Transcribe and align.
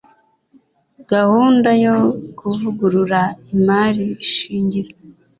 Gahunda 1.11 1.69
yo 1.83 1.95
kuvugurura 2.37 3.21
imari 3.53 4.05
shingiro 4.31 4.91